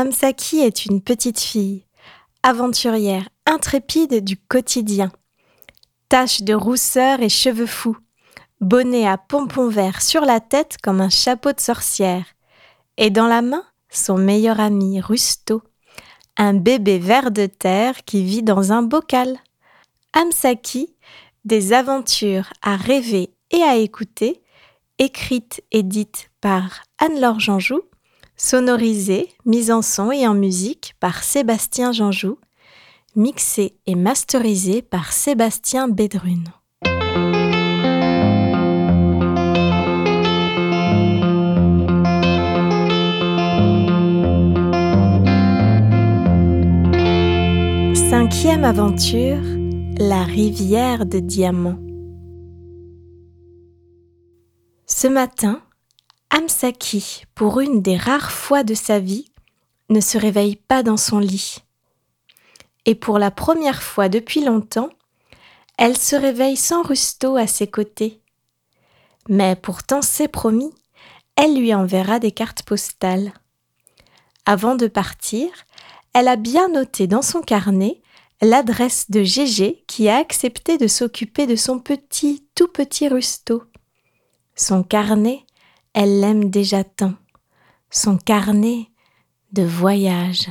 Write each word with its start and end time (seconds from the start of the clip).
Amsaki 0.00 0.60
est 0.60 0.86
une 0.86 1.02
petite 1.02 1.40
fille, 1.40 1.84
aventurière 2.42 3.28
intrépide 3.44 4.24
du 4.24 4.38
quotidien. 4.38 5.12
Tache 6.08 6.40
de 6.40 6.54
rousseur 6.54 7.20
et 7.20 7.28
cheveux 7.28 7.66
fous, 7.66 7.98
bonnet 8.62 9.06
à 9.06 9.18
pompons 9.18 9.68
verts 9.68 10.00
sur 10.00 10.22
la 10.22 10.40
tête 10.40 10.78
comme 10.82 11.02
un 11.02 11.10
chapeau 11.10 11.52
de 11.52 11.60
sorcière, 11.60 12.24
et 12.96 13.10
dans 13.10 13.26
la 13.26 13.42
main 13.42 13.62
son 13.90 14.16
meilleur 14.16 14.58
ami 14.58 15.02
Rusto, 15.02 15.60
un 16.38 16.54
bébé 16.54 16.98
ver 16.98 17.30
de 17.30 17.44
terre 17.44 18.02
qui 18.06 18.24
vit 18.24 18.42
dans 18.42 18.72
un 18.72 18.80
bocal. 18.80 19.36
Amsaki, 20.14 20.96
des 21.44 21.74
aventures 21.74 22.54
à 22.62 22.76
rêver 22.76 23.34
et 23.50 23.62
à 23.62 23.76
écouter, 23.76 24.40
écrites 24.98 25.62
et 25.72 25.82
dites 25.82 26.30
par 26.40 26.84
Anne-Laure 26.96 27.38
Janjou, 27.38 27.82
sonorisées, 28.40 29.28
mises 29.44 29.70
en 29.70 29.82
son 29.82 30.10
et 30.10 30.26
en 30.26 30.34
musique 30.34 30.94
par 30.98 31.22
Sébastien 31.22 31.92
Janjou, 31.92 32.38
mixées 33.14 33.74
et 33.86 33.94
masterisées 33.94 34.80
par 34.80 35.12
Sébastien 35.12 35.88
Bédrune. 35.88 36.48
Cinquième 47.94 48.64
aventure, 48.64 49.42
la 49.98 50.24
rivière 50.24 51.04
de 51.04 51.18
diamants. 51.18 51.78
Ce 54.86 55.06
matin, 55.08 55.60
Amsaki, 56.30 57.24
pour 57.34 57.60
une 57.60 57.82
des 57.82 57.96
rares 57.96 58.30
fois 58.30 58.62
de 58.62 58.74
sa 58.74 59.00
vie, 59.00 59.30
ne 59.88 60.00
se 60.00 60.16
réveille 60.16 60.56
pas 60.56 60.84
dans 60.84 60.96
son 60.96 61.18
lit. 61.18 61.58
Et 62.86 62.94
pour 62.94 63.18
la 63.18 63.32
première 63.32 63.82
fois 63.82 64.08
depuis 64.08 64.44
longtemps, 64.44 64.90
elle 65.76 65.96
se 65.96 66.14
réveille 66.14 66.56
sans 66.56 66.82
Rusto 66.82 67.36
à 67.36 67.46
ses 67.46 67.66
côtés. 67.66 68.20
Mais 69.28 69.56
pourtant, 69.56 70.02
c'est 70.02 70.28
promis, 70.28 70.72
elle 71.34 71.58
lui 71.58 71.74
enverra 71.74 72.20
des 72.20 72.32
cartes 72.32 72.62
postales. 72.62 73.32
Avant 74.46 74.76
de 74.76 74.86
partir, 74.86 75.48
elle 76.12 76.28
a 76.28 76.36
bien 76.36 76.68
noté 76.68 77.06
dans 77.06 77.22
son 77.22 77.40
carnet 77.40 78.00
l'adresse 78.40 79.10
de 79.10 79.22
Gégé 79.22 79.84
qui 79.86 80.08
a 80.08 80.16
accepté 80.16 80.78
de 80.78 80.86
s'occuper 80.86 81.46
de 81.46 81.56
son 81.56 81.78
petit, 81.78 82.46
tout 82.54 82.68
petit 82.68 83.08
Rusto. 83.08 83.64
Son 84.54 84.82
carnet, 84.82 85.44
elle 85.94 86.20
l'aime 86.20 86.50
déjà 86.50 86.84
tant. 86.84 87.14
Son 87.90 88.16
carnet 88.16 88.86
de 89.52 89.62
voyage. 89.62 90.48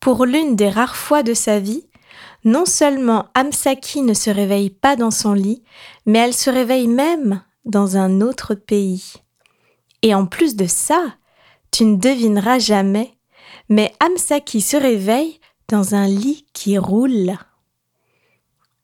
Pour 0.00 0.26
l'une 0.26 0.56
des 0.56 0.68
rares 0.68 0.96
fois 0.96 1.22
de 1.22 1.32
sa 1.32 1.58
vie, 1.58 1.86
non 2.44 2.66
seulement 2.66 3.26
Amsaki 3.34 4.02
ne 4.02 4.14
se 4.14 4.30
réveille 4.30 4.70
pas 4.70 4.96
dans 4.96 5.10
son 5.10 5.32
lit, 5.32 5.62
mais 6.06 6.18
elle 6.18 6.34
se 6.34 6.50
réveille 6.50 6.88
même 6.88 7.42
dans 7.64 7.96
un 7.96 8.20
autre 8.20 8.54
pays. 8.54 9.14
Et 10.02 10.14
en 10.14 10.26
plus 10.26 10.56
de 10.56 10.66
ça, 10.66 11.14
tu 11.70 11.84
ne 11.84 11.96
devineras 11.96 12.58
jamais, 12.58 13.16
mais 13.68 13.94
Amsaki 14.00 14.60
se 14.60 14.76
réveille 14.76 15.40
dans 15.68 15.94
un 15.94 16.06
lit 16.06 16.46
qui 16.52 16.76
roule. 16.76 17.38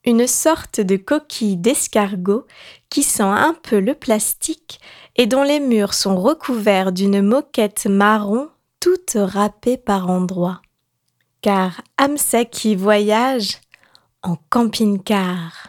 Une 0.05 0.27
sorte 0.27 0.81
de 0.81 0.97
coquille 0.97 1.57
d'escargot 1.57 2.47
qui 2.89 3.03
sent 3.03 3.23
un 3.23 3.55
peu 3.63 3.81
le 3.81 3.95
plastique 3.95 4.81
et 5.19 5.27
dont 5.27 5.43
les 5.43 5.61
murs 5.61 5.95
sont 5.95 6.17
recouverts 6.17 6.93
d'une 6.93 7.21
moquette 7.21 7.87
marron 7.87 8.49
toute 8.81 9.17
râpée 9.17 9.77
par 9.77 10.09
endroits. 10.09 10.63
Car 11.43 11.83
Amsaki 11.99 12.77
voyage 12.77 13.59
en 14.23 14.37
camping-car. 14.49 15.69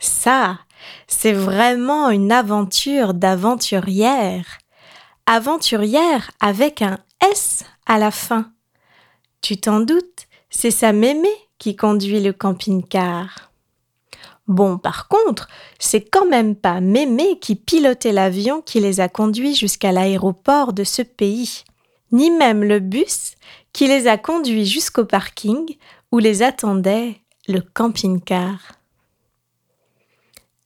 Ça, 0.00 0.58
c'est 1.06 1.32
vraiment 1.32 2.10
une 2.10 2.32
aventure 2.32 3.14
d'aventurière. 3.14 4.58
Aventurière 5.26 6.30
avec 6.40 6.82
un 6.82 6.98
S 7.32 7.64
à 7.86 7.98
la 7.98 8.10
fin. 8.10 8.52
Tu 9.40 9.56
t'en 9.56 9.80
doutes, 9.80 10.26
c'est 10.50 10.70
sa 10.70 10.92
mémé 10.92 11.28
qui 11.58 11.76
conduit 11.76 12.20
le 12.20 12.32
camping-car. 12.32 13.47
Bon, 14.48 14.78
par 14.78 15.08
contre, 15.08 15.46
c'est 15.78 16.00
quand 16.00 16.26
même 16.26 16.56
pas 16.56 16.80
Mémé 16.80 17.38
qui 17.38 17.54
pilotait 17.54 18.12
l'avion 18.12 18.62
qui 18.62 18.80
les 18.80 18.98
a 19.00 19.08
conduits 19.08 19.54
jusqu'à 19.54 19.92
l'aéroport 19.92 20.72
de 20.72 20.84
ce 20.84 21.02
pays, 21.02 21.64
ni 22.12 22.30
même 22.30 22.64
le 22.64 22.80
bus 22.80 23.32
qui 23.74 23.86
les 23.86 24.08
a 24.08 24.16
conduits 24.16 24.64
jusqu'au 24.64 25.04
parking 25.04 25.76
où 26.10 26.18
les 26.18 26.42
attendait 26.42 27.20
le 27.46 27.60
camping-car. 27.60 28.72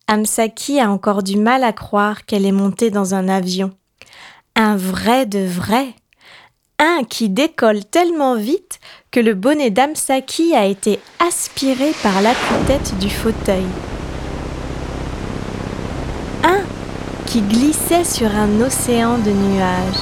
Amsaki 0.07 0.79
a 0.79 0.91
encore 0.91 1.25
du 1.25 1.37
mal 1.37 1.65
à 1.65 1.73
croire 1.73 2.25
qu'elle 2.25 2.47
est 2.47 2.53
montée 2.53 2.91
dans 2.91 3.15
un 3.15 3.29
avion. 3.29 3.73
Un 4.55 4.77
vrai 4.77 5.27
de 5.27 5.41
vrai, 5.41 5.95
un 6.83 7.05
qui 7.05 7.29
décolle 7.29 7.85
tellement 7.85 8.35
vite 8.35 8.81
que 9.13 9.21
le 9.21 9.35
bonnet 9.35 9.71
d'Amsaki 9.71 10.53
a 10.53 10.67
été 10.67 10.99
aspiré 11.21 11.93
par 12.03 12.21
la 12.23 12.33
tête 12.67 12.99
du 12.99 13.09
fauteuil. 13.09 13.65
Un 16.43 16.59
qui 17.27 17.41
glissait 17.43 18.03
sur 18.03 18.27
un 18.35 18.61
océan 18.61 19.17
de 19.19 19.31
nuages. 19.31 19.95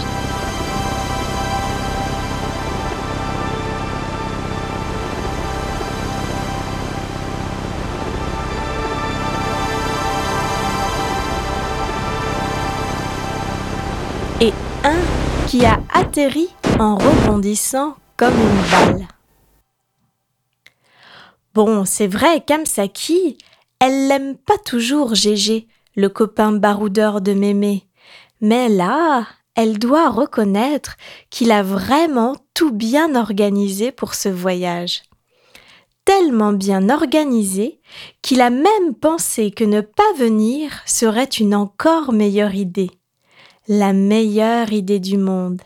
Et 14.40 14.54
un 14.84 15.46
qui 15.46 15.66
a 15.66 15.78
atterri 15.92 16.48
en 16.80 16.96
rebondissant 16.96 17.94
comme 18.16 18.32
une 18.32 18.70
balle. 18.70 19.08
Bon, 21.52 21.84
c'est 21.84 22.06
vrai 22.06 22.42
qu'Amsaki, 22.42 23.36
elle 23.80 24.08
l'aime 24.08 24.38
pas 24.38 24.56
toujours 24.56 25.14
Gégé, 25.14 25.68
le 25.94 26.08
copain 26.08 26.52
baroudeur 26.52 27.20
de 27.20 27.34
Mémé. 27.34 27.86
Mais 28.40 28.70
là, 28.70 29.26
elle 29.56 29.78
doit 29.78 30.08
reconnaître 30.08 30.96
qu'il 31.28 31.52
a 31.52 31.62
vraiment 31.62 32.34
tout 32.54 32.72
bien 32.72 33.14
organisé 33.14 33.92
pour 33.92 34.14
ce 34.14 34.30
voyage. 34.30 35.02
Tellement 36.06 36.54
bien 36.54 36.88
organisé 36.88 37.78
qu'il 38.22 38.40
a 38.40 38.48
même 38.48 38.94
pensé 38.98 39.50
que 39.50 39.64
ne 39.64 39.82
pas 39.82 40.14
venir 40.16 40.80
serait 40.86 41.24
une 41.24 41.54
encore 41.54 42.14
meilleure 42.14 42.54
idée. 42.54 42.90
La 43.68 43.92
meilleure 43.92 44.72
idée 44.72 44.98
du 44.98 45.18
monde 45.18 45.60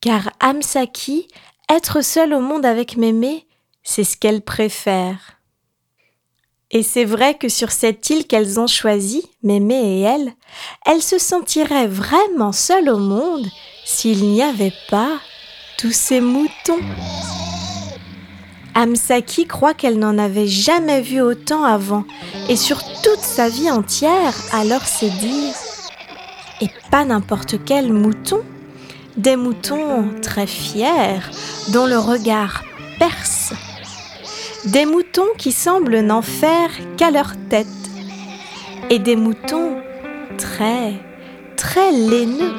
car 0.00 0.30
Amsaki, 0.40 1.28
être 1.68 2.02
seule 2.02 2.34
au 2.34 2.40
monde 2.40 2.64
avec 2.64 2.96
Mémé, 2.96 3.46
c'est 3.82 4.04
ce 4.04 4.16
qu'elle 4.16 4.42
préfère. 4.42 5.40
Et 6.70 6.82
c'est 6.82 7.04
vrai 7.04 7.34
que 7.34 7.48
sur 7.48 7.72
cette 7.72 8.08
île 8.10 8.26
qu'elles 8.26 8.60
ont 8.60 8.68
choisie, 8.68 9.24
Mémé 9.42 9.98
et 9.98 10.00
elle, 10.02 10.32
elle 10.86 11.02
se 11.02 11.18
sentirait 11.18 11.88
vraiment 11.88 12.52
seule 12.52 12.88
au 12.88 12.98
monde 12.98 13.46
s'il 13.84 14.22
n'y 14.24 14.42
avait 14.42 14.72
pas 14.88 15.18
tous 15.78 15.92
ces 15.92 16.20
moutons. 16.20 16.78
Amsaki 18.74 19.46
croit 19.46 19.74
qu'elle 19.74 19.98
n'en 19.98 20.16
avait 20.16 20.46
jamais 20.46 21.00
vu 21.00 21.20
autant 21.20 21.64
avant, 21.64 22.04
et 22.48 22.56
sur 22.56 22.80
toute 23.02 23.20
sa 23.20 23.48
vie 23.48 23.70
entière, 23.70 24.34
alors 24.52 24.84
c'est 24.84 25.10
dire. 25.10 25.54
Et 26.60 26.68
pas 26.90 27.04
n'importe 27.04 27.64
quel 27.64 27.92
mouton, 27.92 28.44
des 29.16 29.36
moutons 29.36 30.04
très 30.22 30.46
fiers 30.46 31.20
dont 31.72 31.86
le 31.86 31.98
regard 31.98 32.62
perce, 32.98 33.52
des 34.66 34.86
moutons 34.86 35.28
qui 35.38 35.52
semblent 35.52 36.00
n'en 36.00 36.22
faire 36.22 36.70
qu'à 36.96 37.10
leur 37.10 37.32
tête, 37.48 37.66
et 38.88 38.98
des 38.98 39.16
moutons 39.16 39.76
très, 40.38 40.94
très 41.56 41.92
laineux 41.92 42.54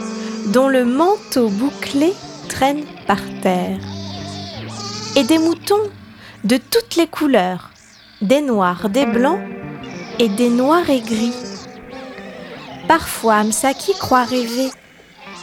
dont 0.48 0.68
le 0.68 0.86
manteau 0.86 1.50
bouclé 1.50 2.14
traîne 2.48 2.84
par 3.08 3.20
terre, 3.42 3.80
et 5.16 5.24
des 5.24 5.38
moutons 5.38 5.90
de 6.44 6.58
toutes 6.58 6.96
les 6.96 7.08
couleurs, 7.08 7.72
des 8.22 8.42
noirs, 8.42 8.90
des 8.90 9.06
blancs 9.06 9.40
et 10.20 10.30
des 10.30 10.50
noirs 10.50 10.90
et 10.90 11.02
gris. 11.02 11.34
Parfois, 12.88 13.36
Amsaki 13.36 13.94
croit 13.94 14.24
rêver 14.24 14.70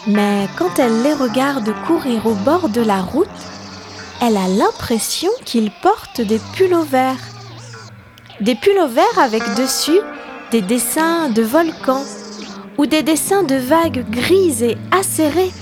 mais 0.08 0.48
quand 0.56 0.78
elle 0.78 1.02
les 1.02 1.12
regarde 1.12 1.72
courir 1.86 2.26
au 2.26 2.34
bord 2.34 2.70
de 2.70 2.80
la 2.80 3.02
route, 3.02 3.28
elle 4.20 4.36
a 4.36 4.48
l'impression 4.48 5.30
qu'ils 5.44 5.70
portent 5.70 6.22
des 6.22 6.40
pulls 6.56 6.82
verts. 6.84 7.16
Des 8.40 8.54
pulls 8.54 8.88
verts 8.88 9.18
avec 9.18 9.42
dessus 9.54 10.00
des 10.50 10.62
dessins 10.62 11.28
de 11.28 11.42
volcans 11.42 12.04
ou 12.78 12.86
des 12.86 13.02
dessins 13.02 13.42
de 13.42 13.56
vagues 13.56 14.08
grises 14.10 14.62
et 14.62 14.78
acérées 14.90 15.52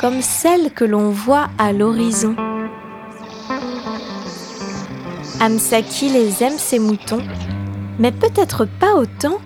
comme 0.00 0.22
celles 0.22 0.70
que 0.72 0.84
l'on 0.84 1.10
voit 1.10 1.48
à 1.58 1.72
l'horizon. 1.72 2.36
Amsaki 5.40 6.10
les 6.10 6.42
aime 6.42 6.58
ses 6.58 6.78
moutons, 6.78 7.22
mais 7.98 8.12
peut-être 8.12 8.66
pas 8.66 8.94
autant 8.94 9.38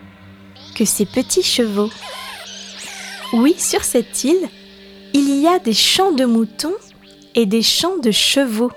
que 0.74 0.84
ses 0.84 1.06
petits 1.06 1.42
chevaux. 1.42 1.90
Oui, 3.32 3.54
sur 3.56 3.84
cette 3.84 4.24
île, 4.24 4.48
il 5.14 5.40
y 5.40 5.46
a 5.46 5.60
des 5.60 5.72
champs 5.72 6.10
de 6.10 6.24
moutons 6.24 6.74
et 7.36 7.46
des 7.46 7.62
champs 7.62 7.98
de 8.02 8.10
chevaux. 8.10 8.72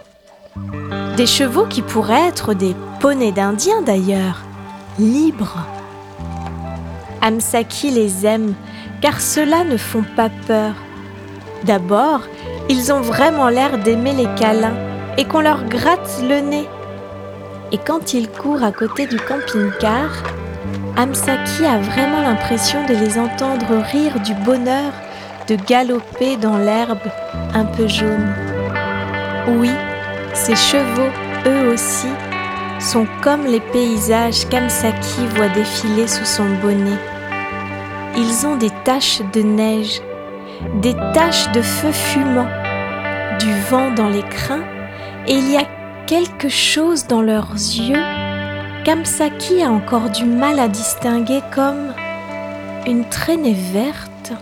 Des 1.17 1.25
chevaux 1.25 1.65
qui 1.65 1.81
pourraient 1.81 2.27
être 2.27 2.53
des 2.53 2.75
poneys 2.99 3.31
d'Indiens 3.31 3.81
d'ailleurs, 3.81 4.41
libres. 4.99 5.65
Amsaki 7.21 7.89
les 7.89 8.27
aime 8.27 8.53
car 9.01 9.21
ceux-là 9.21 9.63
ne 9.63 9.77
font 9.77 10.05
pas 10.15 10.29
peur. 10.45 10.75
D'abord, 11.63 12.21
ils 12.69 12.93
ont 12.93 13.01
vraiment 13.01 13.49
l'air 13.49 13.79
d'aimer 13.79 14.13
les 14.13 14.29
câlins 14.35 14.77
et 15.17 15.25
qu'on 15.25 15.41
leur 15.41 15.65
gratte 15.65 16.21
le 16.21 16.41
nez. 16.41 16.67
Et 17.71 17.79
quand 17.79 18.13
ils 18.13 18.29
courent 18.29 18.63
à 18.63 18.71
côté 18.71 19.07
du 19.07 19.17
camping-car, 19.17 20.11
Amsaki 20.95 21.65
a 21.65 21.79
vraiment 21.79 22.21
l'impression 22.21 22.85
de 22.85 22.93
les 22.93 23.17
entendre 23.17 23.81
rire 23.91 24.19
du 24.19 24.35
bonheur 24.35 24.93
de 25.47 25.55
galoper 25.55 26.37
dans 26.37 26.57
l'herbe 26.57 27.01
un 27.55 27.65
peu 27.65 27.87
jaune. 27.87 28.31
Oui, 29.47 29.71
ces 30.35 30.55
chevaux, 30.55 31.09
eux 31.47 31.73
aussi, 31.73 32.09
sont 32.79 33.07
comme 33.21 33.45
les 33.45 33.59
paysages 33.59 34.47
qu'Amsaki 34.49 35.25
voit 35.35 35.49
défiler 35.49 36.07
sous 36.07 36.25
son 36.25 36.45
bonnet. 36.61 36.99
Ils 38.15 38.45
ont 38.45 38.55
des 38.55 38.71
taches 38.85 39.21
de 39.33 39.41
neige, 39.41 39.99
des 40.75 40.93
taches 41.15 41.51
de 41.53 41.61
feu 41.63 41.91
fumant, 41.91 42.49
du 43.39 43.51
vent 43.71 43.89
dans 43.89 44.09
les 44.09 44.23
crins, 44.23 44.63
et 45.27 45.33
il 45.33 45.51
y 45.51 45.57
a 45.57 45.65
quelque 46.05 46.49
chose 46.49 47.07
dans 47.07 47.23
leurs 47.23 47.53
yeux 47.53 48.12
qu'Amsaki 48.83 49.63
a 49.63 49.71
encore 49.71 50.09
du 50.09 50.25
mal 50.25 50.59
à 50.59 50.67
distinguer 50.67 51.41
comme 51.53 51.93
une 52.85 53.07
traînée 53.09 53.53
verte 53.53 54.33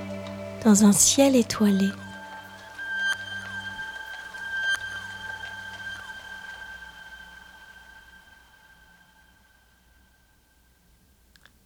dans 0.65 0.83
un 0.83 0.91
ciel 0.91 1.35
étoilé. 1.35 1.89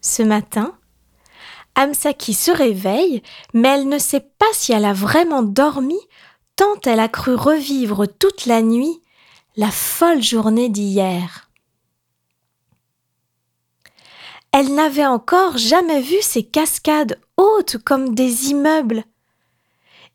Ce 0.01 0.21
matin, 0.21 0.77
Amsaki 1.75 2.33
se 2.33 2.51
réveille, 2.51 3.21
mais 3.53 3.69
elle 3.69 3.87
ne 3.87 3.99
sait 3.99 4.27
pas 4.37 4.45
si 4.53 4.73
elle 4.73 4.85
a 4.85 4.93
vraiment 4.93 5.43
dormi, 5.43 5.99
tant 6.57 6.79
elle 6.85 6.99
a 6.99 7.07
cru 7.07 7.35
revivre 7.35 8.05
toute 8.07 8.45
la 8.45 8.61
nuit 8.61 9.01
la 9.55 9.71
folle 9.71 10.21
journée 10.21 10.67
d'hier. 10.67 11.44
Elle 14.57 14.73
n'avait 14.73 15.05
encore 15.05 15.57
jamais 15.57 15.99
vu 15.99 16.15
ces 16.21 16.41
cascades 16.41 17.19
hautes 17.35 17.75
comme 17.83 18.15
des 18.15 18.51
immeubles. 18.51 19.03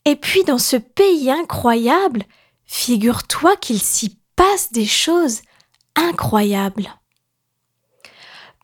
Et 0.06 0.16
puis 0.16 0.44
dans 0.44 0.56
ce 0.56 0.76
pays 0.76 1.30
incroyable, 1.30 2.22
figure-toi 2.64 3.56
qu'il 3.56 3.82
s'y 3.82 4.16
passe 4.36 4.72
des 4.72 4.86
choses 4.86 5.42
incroyables. 5.94 6.88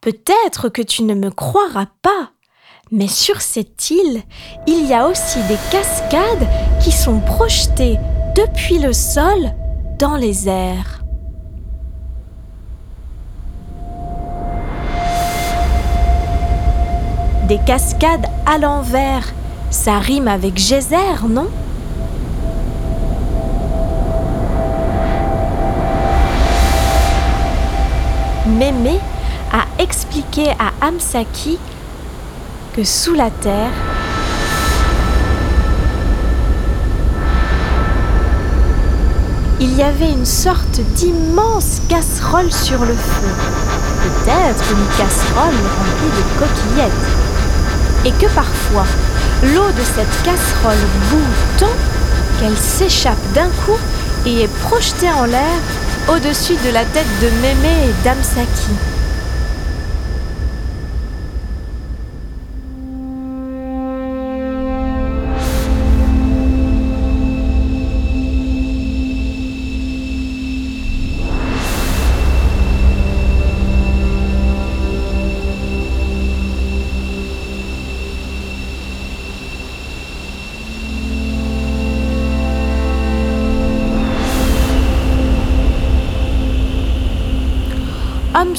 Peut-être 0.00 0.70
que 0.70 0.81
tu 0.81 1.02
ne 1.02 1.12
me 1.12 1.28
croiras 1.31 1.88
pas, 2.00 2.31
mais 2.90 3.08
sur 3.08 3.43
cette 3.43 3.90
île, 3.90 4.22
il 4.67 4.87
y 4.87 4.94
a 4.94 5.06
aussi 5.06 5.43
des 5.43 5.58
cascades 5.70 6.49
qui 6.82 6.90
sont 6.90 7.20
projetées 7.20 7.99
depuis 8.34 8.79
le 8.79 8.94
sol 8.94 9.52
dans 9.99 10.17
les 10.17 10.49
airs. 10.49 11.06
Des 17.48 17.58
cascades 17.58 18.26
à 18.44 18.58
l'envers, 18.58 19.32
ça 19.70 20.00
rime 20.00 20.26
avec 20.26 20.58
geyser, 20.58 20.96
non? 21.28 21.46
Mémé 28.48 28.98
a 29.52 29.81
expliqué 29.81 30.48
à 30.58 30.87
Amsaki 30.88 31.60
que 32.75 32.82
sous 32.82 33.14
la 33.14 33.31
terre, 33.31 33.70
il 39.60 39.72
y 39.76 39.84
avait 39.84 40.10
une 40.10 40.26
sorte 40.26 40.81
d'immense 40.96 41.81
casserole 41.88 42.50
sur 42.52 42.81
le 42.81 42.94
feu. 42.94 43.28
Peut-être 44.02 44.64
une 44.72 44.98
casserole 44.98 45.54
remplie 45.78 46.10
de 46.10 46.38
coquillettes. 46.40 47.16
Et 48.06 48.12
que 48.12 48.26
parfois, 48.26 48.87
l'eau 49.43 49.67
de 49.73 49.82
cette 49.82 50.23
casserole 50.23 50.76
bout 51.11 51.58
tant 51.58 51.75
qu'elle 52.38 52.56
s'échappe 52.56 53.19
d'un 53.35 53.49
coup 53.49 53.81
et 54.25 54.43
est 54.43 54.61
projetée 54.61 55.11
en 55.11 55.25
l'air 55.25 55.58
au-dessus 56.08 56.55
de 56.64 56.70
la 56.70 56.85
tête 56.85 57.05
de 57.20 57.26
Mémé 57.43 57.75
et 57.88 58.05
d'Amsaki. 58.05 58.95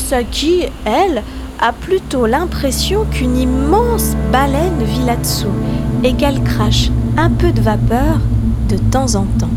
Amsaki, 0.07 0.63
elle, 0.85 1.21
a 1.59 1.73
plutôt 1.73 2.27
l'impression 2.27 3.03
qu'une 3.11 3.35
immense 3.35 4.15
baleine 4.31 4.81
vit 4.81 5.03
là-dessous 5.03 5.51
et 6.01 6.13
qu'elle 6.13 6.41
crache 6.43 6.89
un 7.17 7.29
peu 7.29 7.51
de 7.51 7.59
vapeur 7.59 8.19
de 8.69 8.77
temps 8.77 9.15
en 9.15 9.25
temps. 9.37 9.49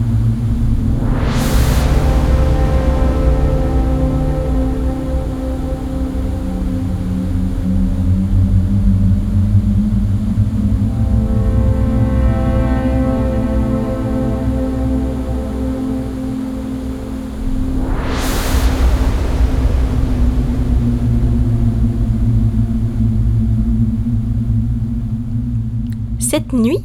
Cette 26.51 26.59
nuit, 26.59 26.83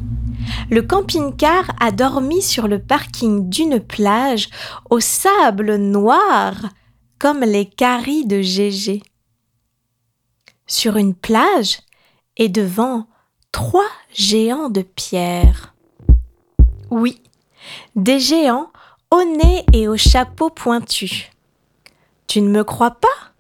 le 0.69 0.84
camping-car 0.84 1.72
a 1.79 1.91
dormi 1.91 2.43
sur 2.43 2.67
le 2.67 2.77
parking 2.77 3.50
d'une 3.50 3.79
plage 3.79 4.50
au 4.91 5.00
sable 5.00 5.77
noir 5.77 6.69
comme 7.17 7.39
les 7.39 7.65
caries 7.65 8.27
de 8.27 8.41
Gégé. 8.41 9.01
Sur 10.67 10.98
une 10.98 11.15
plage 11.15 11.79
et 12.38 12.48
devant 12.48 13.07
trois 13.51 13.89
géants 14.13 14.69
de 14.69 14.84
pierre. 14.84 15.74
Oui, 16.91 17.24
des 17.95 18.19
géants 18.19 18.69
au 19.10 19.24
nez 19.24 19.65
et 19.74 19.88
au 19.88 19.98
chapeau 19.98 20.51
pointu. 20.51 21.31
Tu 22.27 22.41
ne 22.41 22.50
me 22.50 22.63
crois 22.63 22.91
pas? 22.91 23.34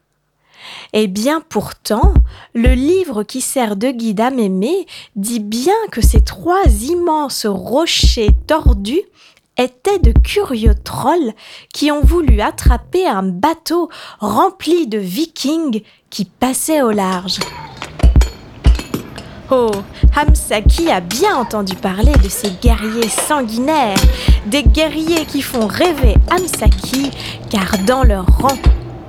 Eh 0.93 1.07
bien 1.07 1.41
pourtant, 1.47 2.13
le 2.53 2.73
livre 2.73 3.23
qui 3.23 3.41
sert 3.41 3.75
de 3.75 3.91
guide 3.91 4.21
à 4.21 4.31
Mémé 4.31 4.85
dit 5.15 5.39
bien 5.39 5.73
que 5.91 6.01
ces 6.01 6.21
trois 6.21 6.65
immenses 6.81 7.45
rochers 7.45 8.31
tordus 8.47 9.03
étaient 9.57 9.99
de 9.99 10.11
curieux 10.11 10.75
trolls 10.75 11.33
qui 11.73 11.91
ont 11.91 12.01
voulu 12.01 12.41
attraper 12.41 13.07
un 13.07 13.23
bateau 13.23 13.89
rempli 14.19 14.87
de 14.87 14.97
vikings 14.97 15.81
qui 16.09 16.25
passaient 16.25 16.81
au 16.81 16.91
large. 16.91 17.39
Oh, 19.51 19.69
Hamsaki 20.15 20.89
a 20.89 21.01
bien 21.01 21.37
entendu 21.37 21.75
parler 21.75 22.13
de 22.23 22.29
ces 22.29 22.49
guerriers 22.49 23.09
sanguinaires, 23.09 23.95
des 24.47 24.63
guerriers 24.63 25.25
qui 25.25 25.43
font 25.43 25.67
rêver 25.67 26.15
Hamsaki, 26.31 27.11
car 27.51 27.77
dans 27.85 28.03
leur 28.03 28.25
rang, 28.25 28.57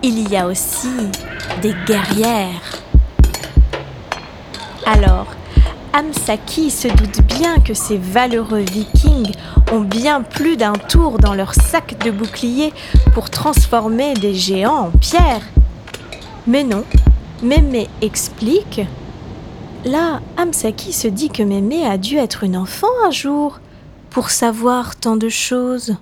il 0.06 0.30
y 0.30 0.36
a 0.36 0.46
aussi 0.46 0.88
des 1.62 1.74
guerrières. 1.84 2.80
Alors, 4.84 5.26
Amsaki 5.92 6.70
se 6.70 6.86
doute 6.86 7.22
bien 7.22 7.58
que 7.58 7.74
ces 7.74 7.96
valeureux 7.96 8.60
vikings 8.60 9.32
ont 9.72 9.80
bien 9.80 10.22
plus 10.22 10.56
d'un 10.56 10.74
tour 10.74 11.18
dans 11.18 11.34
leur 11.34 11.54
sac 11.54 11.98
de 12.04 12.12
bouclier 12.12 12.72
pour 13.14 13.30
transformer 13.30 14.14
des 14.14 14.34
géants 14.34 14.86
en 14.86 14.90
pierre. 14.90 15.42
Mais 16.46 16.62
non, 16.62 16.84
Mémé 17.42 17.88
explique. 18.00 18.82
Là, 19.84 20.20
Amsaki 20.36 20.92
se 20.92 21.08
dit 21.08 21.30
que 21.30 21.42
Mémé 21.42 21.84
a 21.84 21.98
dû 21.98 22.16
être 22.16 22.44
une 22.44 22.56
enfant 22.56 22.86
un 23.04 23.10
jour 23.10 23.58
pour 24.10 24.30
savoir 24.30 24.94
tant 24.94 25.16
de 25.16 25.28
choses. 25.28 25.96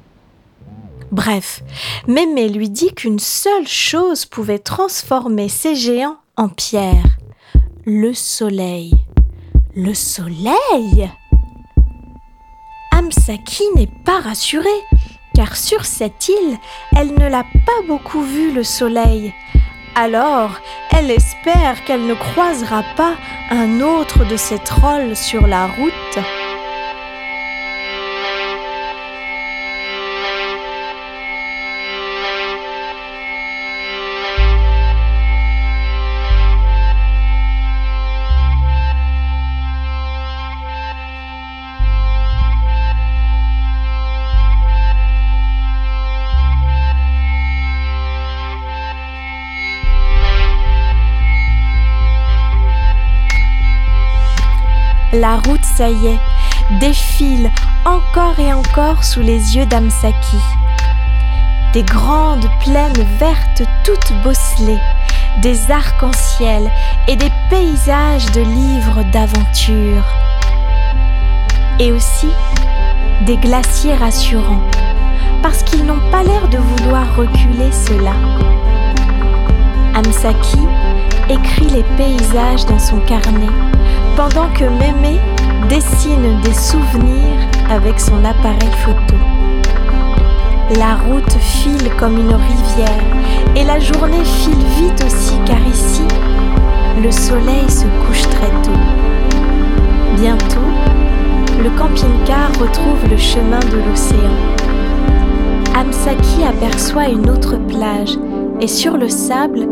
Bref, 1.15 1.63
Mémé 2.09 2.49
lui 2.49 2.69
dit 2.69 2.93
qu'une 2.93 3.21
seule 3.21 3.69
chose 3.69 4.27
pouvait 4.27 4.59
transformer 4.59 5.49
ces 5.49 5.77
géants 5.77 6.17
en 6.37 6.49
pierre 6.49 7.05
le 7.87 8.13
soleil. 8.13 8.93
Le 9.77 9.95
soleil? 9.95 11.09
Amsaki 12.91 13.63
n'est 13.77 13.93
pas 14.05 14.19
rassurée, 14.19 14.69
car 15.37 15.55
sur 15.55 15.85
cette 15.85 16.29
île, 16.29 16.59
elle 16.97 17.15
ne 17.15 17.29
l'a 17.29 17.45
pas 17.45 17.87
beaucoup 17.87 18.23
vu 18.23 18.51
le 18.51 18.65
soleil. 18.65 19.33
Alors, 19.95 20.51
elle 20.91 21.13
espère 21.13 21.85
qu'elle 21.85 22.09
ne 22.09 22.15
croisera 22.15 22.83
pas 22.97 23.15
un 23.51 23.81
autre 23.81 24.25
de 24.29 24.37
ces 24.37 24.59
trolls 24.59 25.15
sur 25.15 25.47
la 25.47 25.69
route. 25.69 26.25
La 55.25 55.37
route, 55.37 55.65
ça 55.65 55.89
y 55.89 56.09
est, 56.09 56.21
défile 56.81 57.51
encore 57.87 58.39
et 58.39 58.53
encore 58.53 59.03
sous 59.05 59.23
les 59.23 59.57
yeux 59.57 59.65
d'Amsaki. 59.65 60.37
Des 61.73 61.83
grandes 61.83 62.47
plaines 62.61 63.07
vertes 63.19 63.63
toutes 63.85 64.13
bosselées, 64.23 64.83
des 65.41 65.71
arcs-en-ciel 65.71 66.71
et 67.09 67.17
des 67.17 67.31
paysages 67.49 68.31
de 68.33 68.43
livres 68.43 69.03
d'aventure. 69.13 70.05
Et 71.79 71.91
aussi 71.91 72.29
des 73.23 73.39
glaciers 73.39 73.95
rassurants, 73.95 74.69
parce 75.43 75.63
qu'ils 75.63 75.87
n'ont 75.87 76.11
pas 76.11 76.23
l'air 76.23 76.49
de 76.49 76.59
vouloir 76.59 77.17
reculer 77.17 77.73
cela. 77.73 78.13
Amsaki 79.95 80.67
écrit 81.31 81.71
les 81.71 81.85
paysages 81.97 82.67
dans 82.67 82.79
son 82.79 83.01
carnet 83.07 83.49
pendant 84.17 84.49
que 84.55 84.65
Mémé 84.65 85.19
dessine 85.69 86.41
des 86.43 86.55
souvenirs 86.55 87.49
avec 87.69 87.99
son 87.99 88.25
appareil 88.25 88.71
photo. 88.85 89.17
La 90.79 90.97
route 90.97 91.33
file 91.41 91.91
comme 91.99 92.19
une 92.19 92.35
rivière 92.35 93.05
et 93.57 93.65
la 93.65 93.79
journée 93.79 94.25
file 94.25 94.65
vite 94.79 95.05
aussi 95.05 95.35
car 95.45 95.61
ici, 95.67 96.03
le 97.03 97.11
soleil 97.11 97.69
se 97.69 97.87
couche 98.07 98.23
très 98.23 98.51
tôt. 98.63 98.81
Bientôt, 100.17 100.71
le 101.63 101.71
camping-car 101.71 102.49
retrouve 102.61 103.11
le 103.11 103.17
chemin 103.17 103.61
de 103.61 103.79
l'océan. 103.89 104.19
Amsaki 105.75 106.45
aperçoit 106.45 107.09
une 107.09 107.29
autre 107.31 107.57
plage 107.57 108.17
et 108.61 108.69
sur 108.69 108.97
le 108.97 109.09
sable, 109.09 109.67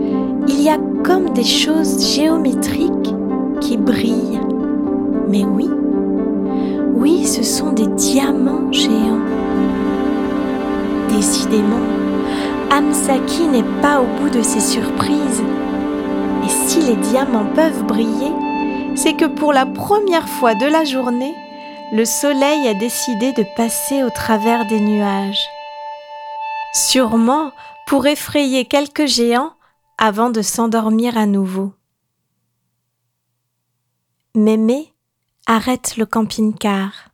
il 0.48 0.62
y 0.62 0.68
a 0.68 0.78
comme 1.04 1.32
des 1.32 1.44
choses 1.44 2.14
géométriques 2.14 3.14
qui 3.60 3.76
brillent. 3.76 4.31
Mais 5.32 5.46
oui, 5.46 5.66
oui, 6.92 7.26
ce 7.26 7.42
sont 7.42 7.72
des 7.72 7.86
diamants 7.86 8.70
géants. 8.70 9.22
Décidément, 11.08 11.80
Amsaki 12.70 13.46
n'est 13.46 13.80
pas 13.80 14.02
au 14.02 14.06
bout 14.18 14.28
de 14.28 14.42
ses 14.42 14.60
surprises. 14.60 15.42
Et 16.44 16.48
si 16.50 16.82
les 16.82 16.96
diamants 16.96 17.50
peuvent 17.54 17.82
briller, 17.86 18.30
c'est 18.94 19.14
que 19.14 19.24
pour 19.24 19.54
la 19.54 19.64
première 19.64 20.28
fois 20.28 20.54
de 20.54 20.66
la 20.66 20.84
journée, 20.84 21.34
le 21.94 22.04
soleil 22.04 22.68
a 22.68 22.74
décidé 22.74 23.32
de 23.32 23.46
passer 23.56 24.02
au 24.02 24.10
travers 24.10 24.66
des 24.66 24.80
nuages. 24.80 25.46
Sûrement 26.74 27.52
pour 27.86 28.06
effrayer 28.06 28.66
quelques 28.66 29.06
géants 29.06 29.52
avant 29.96 30.28
de 30.28 30.42
s'endormir 30.42 31.16
à 31.16 31.24
nouveau. 31.24 31.72
Mémé 34.34 34.91
arrête 35.46 35.96
le 35.96 36.06
camping-car. 36.06 37.08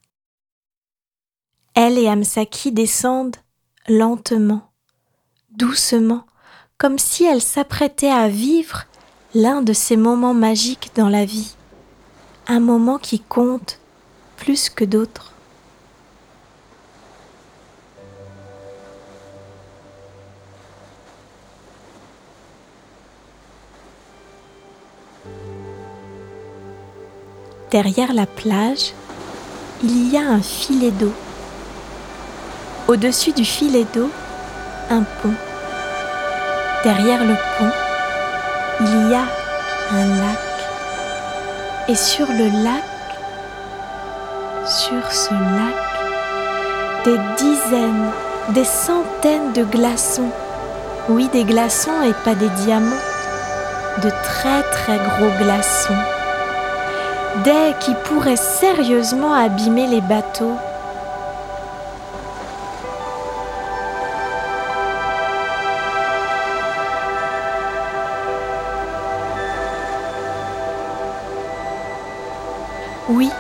Elle 1.74 1.98
et 1.98 2.08
Amsaki 2.08 2.72
descendent 2.72 3.36
lentement, 3.88 4.70
doucement, 5.50 6.26
comme 6.76 6.98
si 6.98 7.24
elles 7.24 7.42
s'apprêtaient 7.42 8.10
à 8.10 8.28
vivre 8.28 8.84
l'un 9.34 9.62
de 9.62 9.72
ces 9.72 9.96
moments 9.96 10.34
magiques 10.34 10.90
dans 10.94 11.08
la 11.08 11.24
vie, 11.24 11.54
un 12.46 12.60
moment 12.60 12.98
qui 12.98 13.20
compte 13.20 13.78
plus 14.36 14.70
que 14.70 14.84
d'autres. 14.84 15.27
Derrière 27.70 28.14
la 28.14 28.24
plage, 28.24 28.94
il 29.82 30.10
y 30.10 30.16
a 30.16 30.22
un 30.22 30.40
filet 30.40 30.90
d'eau. 30.90 31.12
Au-dessus 32.86 33.32
du 33.32 33.44
filet 33.44 33.84
d'eau, 33.92 34.08
un 34.88 35.02
pont. 35.02 35.34
Derrière 36.82 37.22
le 37.24 37.34
pont, 37.34 37.70
il 38.80 39.10
y 39.10 39.14
a 39.14 39.26
un 39.92 40.06
lac. 40.16 40.38
Et 41.88 41.94
sur 41.94 42.26
le 42.26 42.64
lac, 42.64 42.84
sur 44.66 45.12
ce 45.12 45.34
lac, 45.34 47.04
des 47.04 47.18
dizaines, 47.36 48.10
des 48.54 48.64
centaines 48.64 49.52
de 49.52 49.64
glaçons. 49.64 50.30
Oui, 51.10 51.28
des 51.34 51.44
glaçons 51.44 52.02
et 52.02 52.14
pas 52.24 52.34
des 52.34 52.48
diamants. 52.64 53.04
De 54.02 54.08
très 54.24 54.62
très 54.70 54.96
gros 54.96 55.44
glaçons 55.44 56.17
des 57.44 57.74
qui 57.80 57.94
pourraient 58.04 58.36
sérieusement 58.36 59.32
abîmer 59.32 59.86
les 59.86 60.00
bateaux. 60.00 60.56
Oui, 73.08 73.30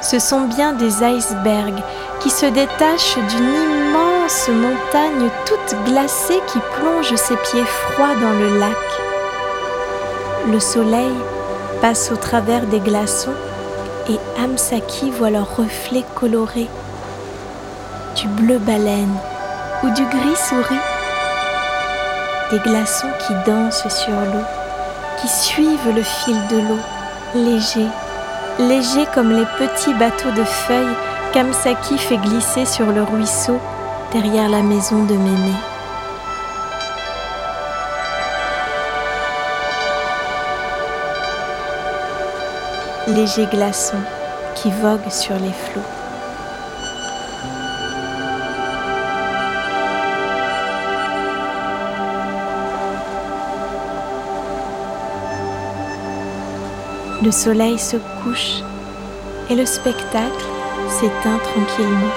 ce 0.00 0.18
sont 0.18 0.42
bien 0.42 0.72
des 0.72 1.02
icebergs 1.02 1.82
qui 2.20 2.30
se 2.30 2.46
détachent 2.46 3.18
d'une 3.28 3.52
immense 3.52 4.48
montagne 4.48 5.28
toute 5.44 5.76
glacée 5.84 6.40
qui 6.46 6.58
plonge 6.74 7.14
ses 7.16 7.36
pieds 7.36 7.64
froids 7.64 8.14
dans 8.14 8.32
le 8.32 8.58
lac. 8.58 8.76
Le 10.50 10.60
soleil 10.60 11.12
passe 11.82 12.12
au 12.12 12.16
travers 12.16 12.64
des 12.66 12.78
glaçons 12.78 13.34
et 14.08 14.16
Amsaki 14.40 15.10
voit 15.10 15.30
leurs 15.30 15.56
reflets 15.56 16.04
colorés, 16.14 16.68
du 18.14 18.28
bleu 18.28 18.58
baleine 18.58 19.16
ou 19.82 19.90
du 19.90 20.04
gris 20.04 20.36
souris, 20.36 20.78
des 22.52 22.60
glaçons 22.60 23.10
qui 23.26 23.34
dansent 23.50 23.88
sur 23.88 24.12
l'eau, 24.12 24.46
qui 25.20 25.26
suivent 25.26 25.92
le 25.92 26.04
fil 26.04 26.36
de 26.52 26.58
l'eau, 26.58 26.78
légers, 27.34 27.90
légers 28.60 29.08
comme 29.12 29.32
les 29.32 29.46
petits 29.58 29.94
bateaux 29.94 30.30
de 30.30 30.44
feuilles 30.44 30.96
qu'Amsaki 31.32 31.98
fait 31.98 32.18
glisser 32.18 32.64
sur 32.64 32.86
le 32.86 33.02
ruisseau 33.02 33.58
derrière 34.12 34.48
la 34.48 34.62
maison 34.62 35.02
de 35.02 35.14
Mémé. 35.14 35.71
Léger 43.14 43.46
glaçon 43.46 43.96
qui 44.54 44.70
vogue 44.70 45.08
sur 45.10 45.34
les 45.34 45.52
flots. 45.52 45.80
Le 57.22 57.30
soleil 57.30 57.78
se 57.78 57.96
couche 58.22 58.62
et 59.48 59.54
le 59.54 59.64
spectacle 59.64 60.44
s'éteint 60.88 61.38
tranquillement. 61.38 62.12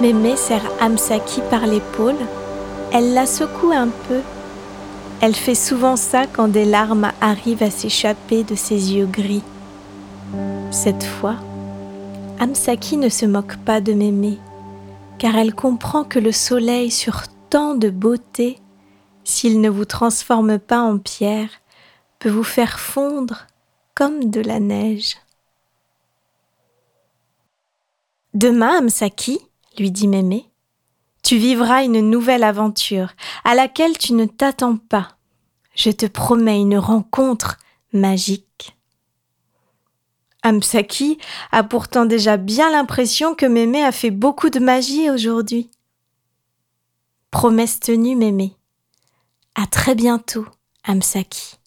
Mémé 0.00 0.36
serre 0.36 0.60
Amsaki 0.80 1.40
par 1.50 1.66
l'épaule, 1.66 2.14
elle 2.92 3.14
la 3.14 3.26
secoue 3.26 3.72
un 3.72 3.88
peu. 3.88 4.20
Elle 5.20 5.34
fait 5.34 5.54
souvent 5.54 5.96
ça 5.96 6.26
quand 6.26 6.48
des 6.48 6.64
larmes 6.64 7.10
arrivent 7.20 7.62
à 7.62 7.70
s'échapper 7.70 8.44
de 8.44 8.54
ses 8.54 8.94
yeux 8.94 9.06
gris. 9.06 9.42
Cette 10.70 11.04
fois, 11.04 11.36
Amsaki 12.38 12.96
ne 12.96 13.08
se 13.08 13.24
moque 13.24 13.56
pas 13.58 13.80
de 13.80 13.92
Mémé, 13.92 14.38
car 15.18 15.36
elle 15.36 15.54
comprend 15.54 16.04
que 16.04 16.18
le 16.18 16.32
soleil 16.32 16.90
sur 16.90 17.22
tant 17.48 17.74
de 17.74 17.88
beauté, 17.88 18.58
s'il 19.24 19.60
ne 19.60 19.70
vous 19.70 19.86
transforme 19.86 20.58
pas 20.58 20.80
en 20.80 20.98
pierre, 20.98 21.48
peut 22.18 22.30
vous 22.30 22.44
faire 22.44 22.78
fondre 22.78 23.46
comme 23.94 24.30
de 24.30 24.40
la 24.40 24.60
neige. 24.60 25.16
Demain, 28.34 28.78
Amsaki, 28.80 29.38
lui 29.78 29.90
dit 29.90 30.08
Mémé, 30.08 30.50
tu 31.26 31.38
vivras 31.38 31.82
une 31.82 32.08
nouvelle 32.08 32.44
aventure 32.44 33.10
à 33.42 33.56
laquelle 33.56 33.98
tu 33.98 34.12
ne 34.12 34.26
t'attends 34.26 34.76
pas. 34.76 35.18
Je 35.74 35.90
te 35.90 36.06
promets 36.06 36.60
une 36.60 36.78
rencontre 36.78 37.58
magique. 37.92 38.76
Amsaki 40.44 41.18
a 41.50 41.64
pourtant 41.64 42.06
déjà 42.06 42.36
bien 42.36 42.70
l'impression 42.70 43.34
que 43.34 43.44
Mémé 43.44 43.82
a 43.82 43.90
fait 43.90 44.12
beaucoup 44.12 44.50
de 44.50 44.60
magie 44.60 45.10
aujourd'hui. 45.10 45.68
Promesse 47.32 47.80
tenue, 47.80 48.14
Mémé. 48.14 48.54
À 49.56 49.66
très 49.66 49.96
bientôt, 49.96 50.46
Amsaki. 50.84 51.58